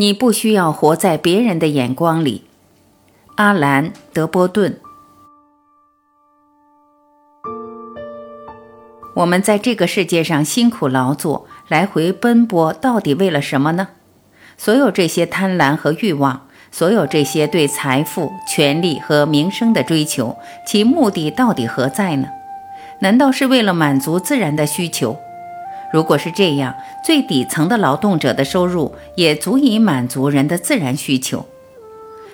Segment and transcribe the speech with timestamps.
[0.00, 2.44] 你不需要活在别人的眼光里。
[3.34, 4.80] 阿兰·德波顿。
[9.16, 13.88] 我们在这个世界上辛苦劳作，来回奔波，到底为了什么呢？
[14.56, 22.28] 所有这些贪婪和欲望，所有这些对财富、权力和名声的追求，其目的到底何在呢？
[23.00, 25.18] 难道是为了满足自然的需求？
[25.92, 31.46] 如果是这样，最底层的劳动者的收入也足以满足人的自然需求。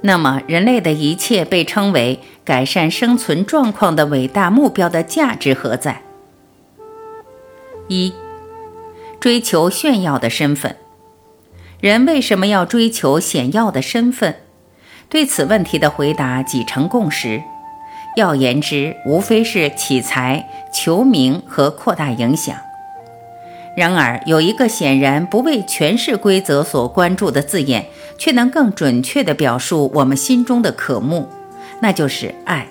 [0.02, 6.02] 那么，人类的一切被称为改善生存状况的伟大目标的价值何在？
[7.88, 8.12] 一、
[9.18, 10.76] 追求炫耀的身份。
[11.80, 14.36] 人为什么要追求显耀的身份？
[15.08, 17.42] 对此问题的回答几成共识。
[18.16, 22.56] 要言之，无非是起财、求名和扩大影响。
[23.76, 27.86] 然而，有一个显然不为权势规则所关注的字眼，
[28.16, 31.28] 却能更准确地表述我们心中的渴慕，
[31.82, 32.68] 那就是爱。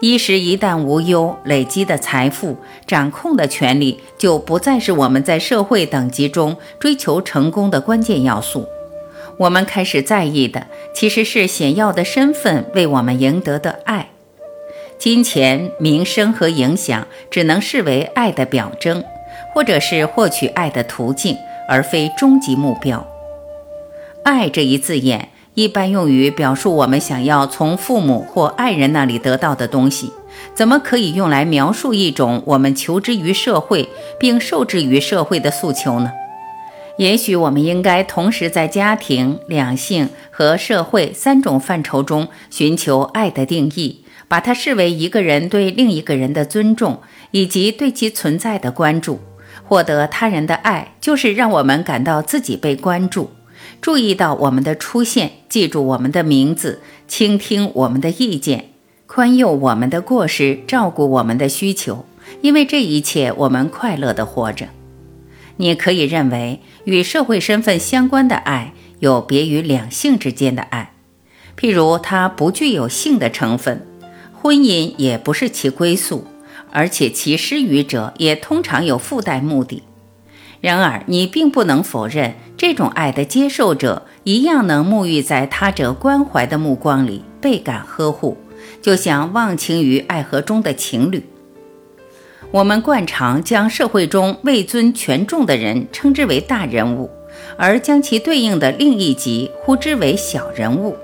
[0.00, 8.68] 衣食一旦无忧，累积的财富、掌控的权利，就不再是我们在社会等级中追求成功的关键要素。
[9.38, 14.10] 我们开始在意的，其实是显要的身份为我们赢得的爱。
[14.98, 19.02] 金钱、名声和影响，只能视为爱的表征。
[19.54, 21.36] 或者是获取爱的途径，
[21.68, 23.06] 而非终极目标。
[24.22, 30.12] 爱这一字眼一般用于表述我们想要从父母或爱人那里得到的东西，
[30.54, 33.88] 怎么可以用来描述一种我们求之于社会
[34.20, 36.12] 并受制于社会的诉求呢？
[36.98, 49.20] 也许我们应该同时在家庭、两性和社会三种范畴中寻求爱的定义，把它视为一个人对另一个人的尊重以及对其存在的关注。
[49.68, 53.30] 获得他人的爱，就是让我们感到自己被关注，
[53.82, 58.70] 注意到我们的出现，记住我们的名字，倾听我们的意见，
[59.06, 62.06] 宽宥我们的过失，照顾我们的需求。
[62.40, 64.68] 因为这一切，我们快乐地活着。
[65.58, 70.94] 你可以认为，与社会身份相关的爱有别于两性之间的爱，
[71.58, 73.86] 譬如它不具有性的成分，
[74.32, 76.24] 婚姻也不是其归宿。
[76.72, 79.82] 而且其施予者也通常有附带目的。
[80.60, 88.36] 然而，你并不能否认，这种爱的接受者一样能沐浴在他者关怀的目光里，倍感呵护，
[88.82, 91.22] 就像忘情于爱河中的情侣。
[92.50, 97.08] 我们惯常将社会中位尊权重的人称之为大人物，
[97.56, 100.96] 而将其对应的另一级呼之为小人物。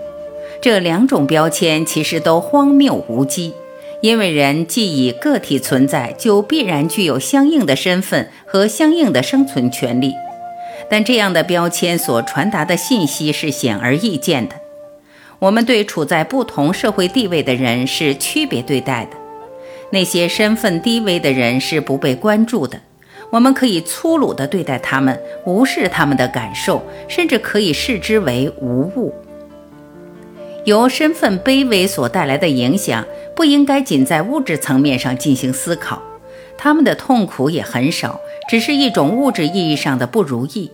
[0.60, 3.52] 这两种标签其实都荒谬无稽。
[4.04, 10.12] 因为人既以个体存在，就必然具有相应的身份和相应的生存权利。
[10.90, 14.56] 但这样的标签所传达的信息是显而易见的：
[15.38, 19.12] 我们对处在不同社会地位的人是区别对待的。
[19.90, 22.78] 那些身份低微的人是不被关注的。
[23.30, 29.14] 我们可以粗鲁地对待他们，无视他们的感受，甚至可以视之为无物。
[30.64, 33.04] 由身份卑微所带来的影响。
[33.36, 36.00] 不应该仅在物质层面上进行思考，
[36.56, 40.70] 他们的痛苦也很少，只是一种物质意义上的不如意。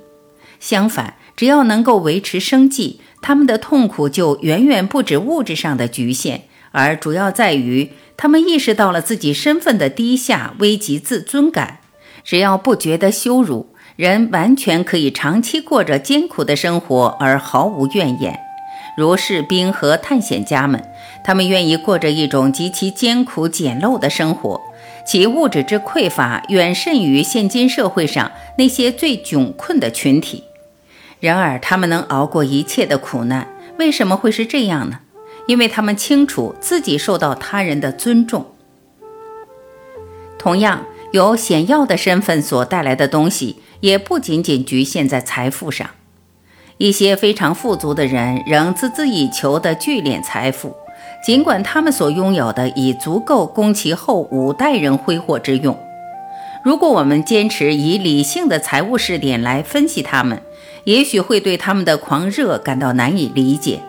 [0.58, 6.42] 相反，只要能够维持生计，他们的痛苦就远远不止物质上的局限，
[6.72, 11.78] 而主要在于他们意识到了自己身份的低下，危及自尊感。
[12.22, 18.38] 只要不觉得羞辱，人完全可以长期过着艰苦的生活而毫无怨言。
[19.00, 20.84] 如士兵和探险家们，
[21.24, 24.60] 他们愿意过着一种极其艰苦简陋的生活，
[25.06, 30.44] 其物质之匮乏远甚于现今社会上那些最窘困的群体。
[31.18, 34.98] 然而，他们能熬过一切的苦难，为什么会是这样呢？
[35.46, 38.54] 因为他们清楚自己受到他人的尊重。
[40.38, 45.88] 同样，由显要的身份所带来的东西，也不仅仅局限在财富上。
[46.80, 50.74] 一些非常富足的人仍孜孜以求地聚敛财富，
[51.22, 55.78] 尽管他们所拥有的已足够供其后五代人挥霍之用。
[56.64, 60.40] 如果我们坚持以理性的财务试点来分析他们，
[60.84, 63.80] 也许会对他们的狂热感到难以理解。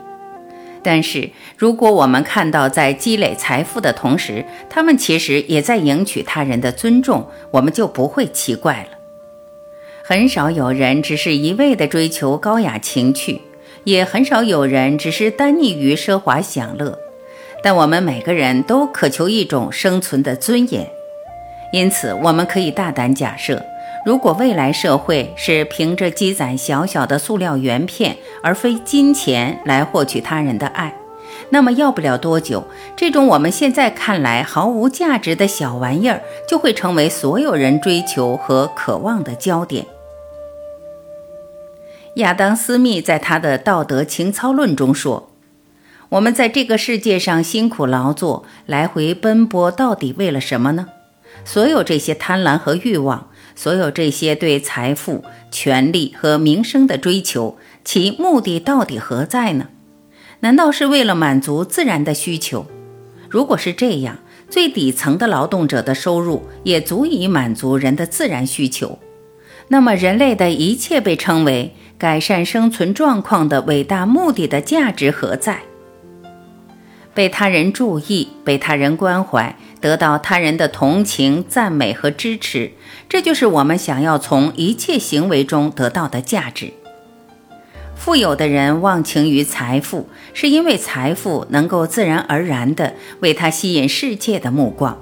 [0.83, 8.97] 但是，如果我们看到在积累财富的同时，他们其实也在赢取他人的尊重，我们就不会奇怪了。
[10.11, 13.39] 很少有人只是一味地追求高雅情趣，
[13.85, 16.99] 也很少有人只是单溺于奢华享乐。
[17.63, 20.85] 但我们每个人都渴求一种生存的尊严，
[21.71, 23.63] 因此我们可以大胆假设：
[24.05, 30.93] 如果未来社会是凭着积攒小小的塑料圆片，而非金钱来获取他人的爱，
[31.51, 32.65] 那么要不了多久，
[32.97, 39.85] 这种我们现在看来毫无价值的小玩意儿，就会成为所有人追求和渴望的焦点。
[42.15, 45.31] 亚当·斯密在他的《道德情操论》中说
[46.09, 50.87] ：“我们在这个世界上辛苦劳作，来回奔波，到底为了什么呢？
[51.45, 59.67] 所有这些贪婪和欲望。”所有这些对财富、权力和名声的追求，其目的到底何在呢？
[60.39, 62.65] 难道是为了满足自然的需求？
[63.29, 64.19] 如果是这样，
[64.49, 68.97] 最底层的劳动者的收入也足以满足人的自然需求。
[69.71, 75.59] 那么，人类的一切被称为改善生存状况的伟大目的的价值何在？
[77.13, 79.55] 被他人注意，被他人关怀。
[79.79, 82.73] 得到他人的同情、赞美和支持，
[83.07, 86.73] 这就是我们想要从一切行为中得到的价值。
[87.95, 94.97] 富有的人忘情于财富，是因为财富能够自然而然地为他吸引世界的目光；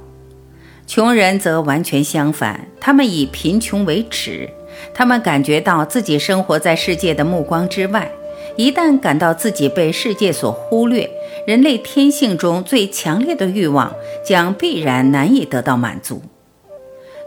[0.88, 4.50] 穷人则完全相反，他们以贫穷为耻，
[4.94, 8.12] 他们感觉到自己生活在世界的目光之外。
[8.56, 11.10] 一旦感到自己被世界所忽略，
[11.46, 13.94] 人类天性中最强烈的欲望
[14.24, 16.22] 将必然难以得到满足。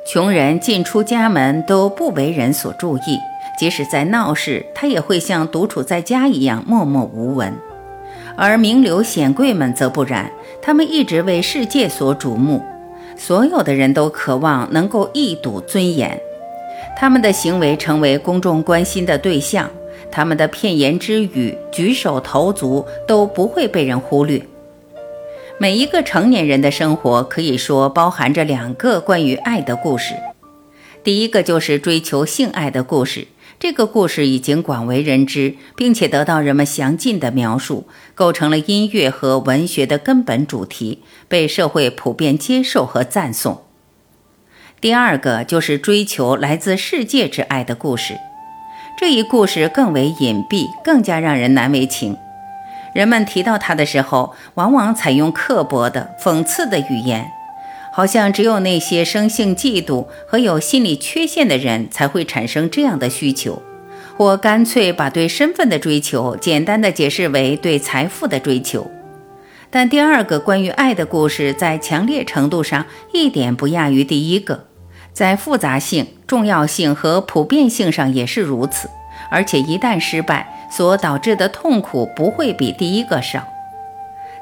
[0.05, 3.19] 穷人进出家门都不为人所注意，
[3.59, 7.55] 即使在闹市，他也会像独处在家一样默默无闻。
[8.37, 12.63] 而名流显贵们则不然，他们一直为世界所瞩目，
[13.17, 16.21] 所有的人都渴望能够一睹尊严，
[16.97, 19.69] 他们的行为成为公众关心的对象。
[20.11, 24.43] 他们的片言之语、举手投足都不会被人忽略。
[25.59, 30.15] 每一个成年人的生活可以说包含着两个关于爱的故事。
[31.03, 33.27] 第一个就是追求性爱的故事，
[33.59, 43.63] 这个故事已经广为人知，并且得到人们详尽的描述，构成了音乐和文学的根本主题，被社会普遍接受和赞颂。
[44.83, 48.19] 第二个就是追求来自世界之爱的故事。
[48.99, 52.17] 这一故事更为隐蔽，更加让人难为情。
[52.93, 57.31] 人们提到它的时候，往往采用刻薄的、讽刺的语言，
[57.93, 63.63] 好像只有那些生性嫉妒和有心理缺陷的人才会产生这样的需求，
[64.17, 68.91] 或干脆把对身份的追求简单的解释为对财富的追求。
[69.71, 74.65] 但第二个关于爱的故事，在强烈程度上一点不亚于第一个。
[75.13, 78.89] 在复杂性、重要性和普遍性上也是如此，
[79.31, 83.47] 而且一旦失败，所导致的痛苦不会比第一个少。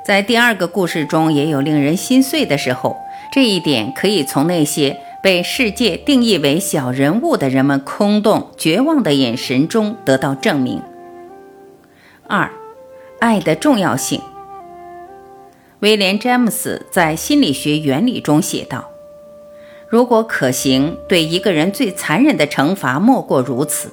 [0.05, 2.97] 在第二个故事中，也有令人心碎的时候，
[3.33, 10.81] 这一点可以从那些被世界定义为小人物的人们空洞、绝望的眼神中得到证明。
[12.27, 12.51] 二，
[13.19, 14.21] 爱的重要性。
[15.81, 18.85] 威廉·詹姆斯在《心理学原理》中写道。
[19.91, 23.91] 如果可行，对一个人最残忍的惩罚莫过如此：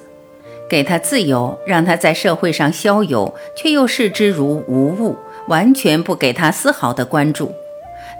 [0.70, 5.16] 给他自由，让他在社会上逍遥，却又视之如无物，
[5.48, 7.50] 完全不给他丝毫的关注。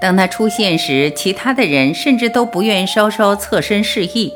[0.00, 4.32] 当他出现时，其他的人甚至都不愿稍稍侧身示意；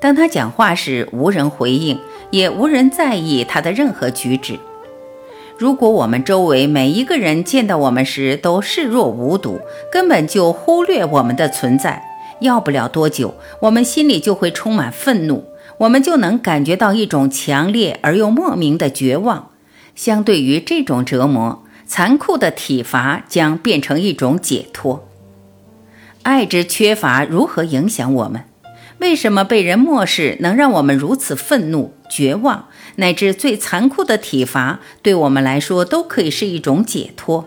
[0.00, 2.00] 当他讲话时，无人回应，
[2.30, 4.58] 也无人在意他的任何举止。
[5.56, 9.60] 如果我们周围每一个人见到我们时都视若无睹，
[9.92, 12.08] 根本就忽略我们的存在。
[12.42, 15.44] 要不了多久，我们心里就会充满愤怒，
[15.78, 19.50] 我们就能感觉到一种强烈而又莫名的绝望。
[19.94, 25.08] 相对于这种折磨，残酷的体罚将变成一种解脱。
[26.22, 28.44] 爱之缺乏如何影响我们？
[28.98, 37.46] 为什么被人漠视能让我们如此愤怒、绝望，乃至最残酷的体罚对我们来说都可以是一种解脱？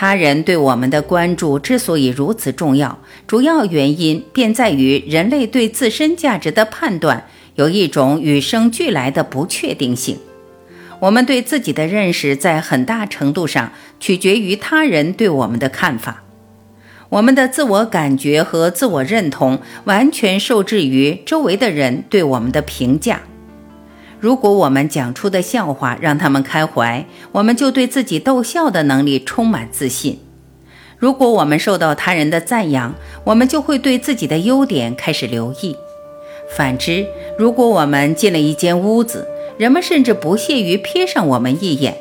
[0.00, 7.26] 他人对我们的关注之所以如此重要，主要原因便在于人类对自身价值的判断
[7.56, 10.16] 有一种与生俱来的不确定性。
[11.00, 16.22] 我们对自己的认识在很大程度上取决于他人对我们的看法，
[17.08, 23.22] 我们的自我感觉和自我认同完全受制于周围的人对我们的评价。
[24.20, 30.16] 如果我们讲出的笑话让他们开怀，我们就对自己逗笑的能力充满自信；
[30.98, 35.76] 如果我们受到他人的赞扬，我们就会对自己的优点开始留意。
[36.56, 37.06] 反之，
[37.38, 41.96] 如果我们进了一间屋子，人们甚至不屑于瞥上我们一眼，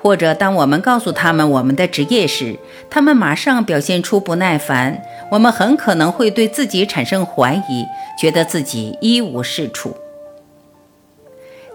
[0.00, 2.56] 或者当我们告诉他们我们的职业时，
[2.88, 7.84] 他们马上表现出不耐烦，我们很可能会对自己产生怀疑，
[8.18, 9.94] 觉得自己一无是处。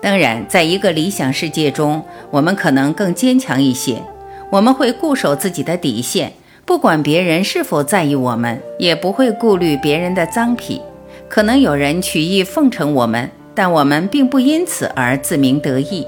[0.04, 4.04] 当然，在一个理想世界中，我们可能更坚强一些，
[4.50, 6.34] 我们会固守自己的底线，
[6.66, 10.82] 不管别人是否在意我们，也不会顾虑别人的脏癖。
[11.30, 16.06] 可能有人曲意奉承我们，但我们并不因此而自鸣得意。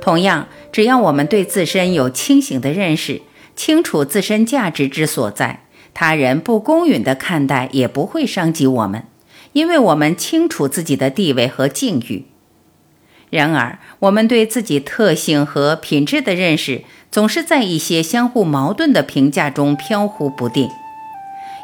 [0.00, 3.20] 同样，只要我们对自身有清醒的认识，
[3.56, 9.02] 清楚自身价值之所在，他人不公允的看待也不会伤及我们，
[9.54, 12.26] 因为我们清楚自己的地位和境遇。
[13.34, 20.70] 然而，我们对自己特性和品质的认识，总是在一些相互矛盾的评价中飘忽不定。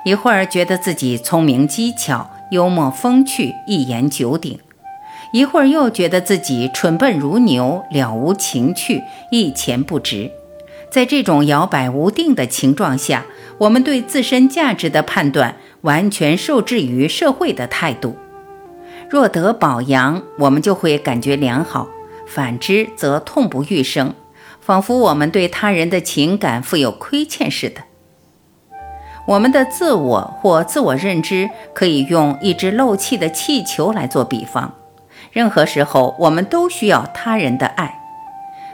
[0.04, 4.58] 一会儿觉得自己聪明机巧、幽默风趣、一言九鼎。
[5.32, 10.32] 一会儿又觉得自己蠢笨如牛，了无情趣，一钱不值。
[10.90, 13.26] 在这种摇摆无定的情状下，
[13.58, 18.16] 我们对自身价值的判断完全受制于社会的态度。
[19.10, 21.88] 若得保阳，我们就会感觉良好；
[22.28, 24.14] 反之，则痛不欲生，
[24.60, 27.82] 仿佛我们对他人的情感负有亏欠似的。
[29.26, 34.74] 我们的自我或自我认知，可以用一只漏气的气球来做比方。
[35.32, 38.00] 任何时候，我们都需要他人的爱。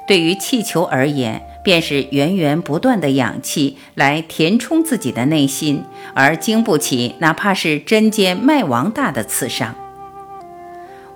[0.07, 9.75] 对于气球而言，便是源源不断的氧气来填充自己的内心，而经不起哪怕是针尖麦芒大的刺伤。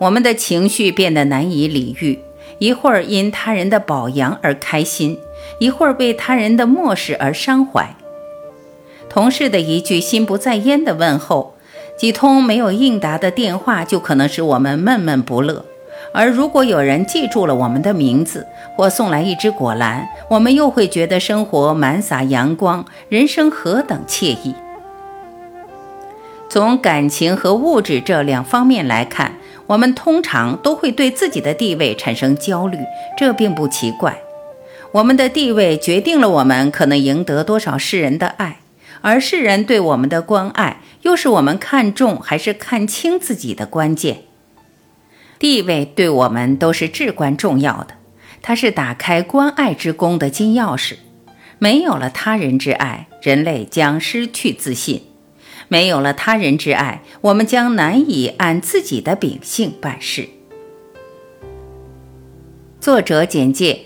[0.01, 2.21] 我们的情绪变得难以理喻，
[2.59, 5.19] 一会儿因他人的褒扬而开心，
[5.59, 7.95] 一会儿被他人的漠视而伤怀。
[9.11, 11.55] 同事的一句心不在焉的问候。
[11.99, 15.67] 几通没有应答的电话，就可能使我们闷闷不乐；
[16.15, 24.55] 而如果有人记住了我们的名字，或送来一只果篮，我们又会觉得生活满洒阳光，人生何等惬意。
[26.49, 29.35] 从感情和物质这两方面来看，
[29.71, 32.77] 我们通常都会对自己的地位产生焦虑，
[33.17, 34.19] 这并不奇怪。
[34.91, 38.59] 我们的地位决定了我们可能赢得多少世人的爱。
[39.01, 44.25] 而世人对我们的关爱，又是我们看重还是看清自己的关键。
[45.39, 47.95] 地位对我们都是至关重要的，
[48.43, 50.97] 它是打开关爱之宫的金钥匙。
[51.61, 54.99] 没有了他人之爱，人类将失去自信；
[55.71, 60.29] 没有了他人之爱，我们将难以按自己的秉性办事。
[62.81, 63.83] 作者简介：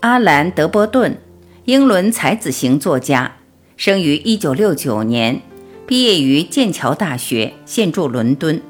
[0.00, 1.16] 阿兰·德波顿，
[1.64, 3.36] 英伦才子型作家。
[3.78, 5.40] 生于一九六九年，
[5.86, 8.60] 毕业于剑桥大学，现住伦敦。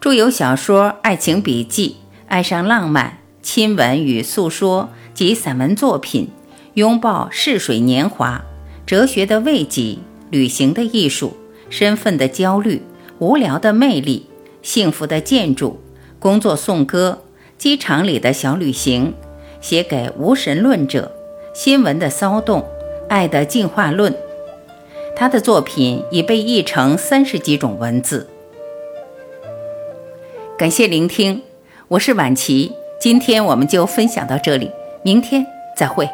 [0.00, 1.88] 著有小说《爱情笔记》
[2.28, 3.06] 《爱上浪漫》
[3.42, 6.26] 《亲吻与诉说》及散文作品
[6.74, 8.44] 《拥抱逝水年华》
[8.88, 9.82] 《哲学的慰藉》
[10.30, 11.28] 《旅行的艺术》
[11.68, 12.76] 《身份的焦虑》
[13.18, 14.26] 《无聊的魅力》
[14.68, 15.68] 《幸福的建筑》
[16.18, 17.18] 《工作颂歌》
[17.62, 19.06] 《机场里的小旅行》
[19.60, 21.12] 《写给无神论者》
[21.58, 22.60] 《新闻的骚动》。
[23.08, 24.14] 爱的进化论，
[25.16, 28.28] 他的作品已被译成三十几种文字。
[30.56, 31.42] 感谢聆听，
[31.88, 32.70] 我是晚琪，
[33.00, 34.70] 今天我们就分享到这里，
[35.02, 35.44] 明天
[35.76, 36.08] 再会。